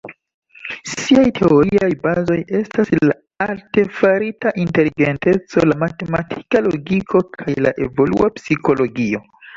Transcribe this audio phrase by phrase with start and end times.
[0.91, 3.15] Siaj teoriaj bazoj estas la
[3.47, 9.23] artefarita inteligenteco, la matematika logiko kaj la evolua psikologio.